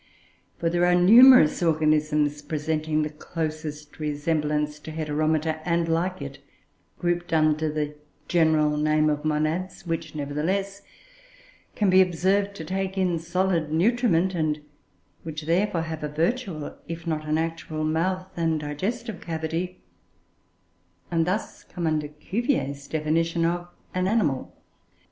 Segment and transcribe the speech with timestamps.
[0.57, 6.39] For there are numerous organisms presenting the closest resemblance to Heteromita, and, like it,
[6.97, 7.93] grouped under the
[8.27, 10.81] general name of "Monads," which, nevertheless,
[11.75, 14.61] can be observed to take in solid nutriment, and
[15.21, 19.83] which, therefore, have a virtual, if not an actual, mouth and digestive cavity,
[21.11, 24.51] and thus come under Cuvier's definition of an animal.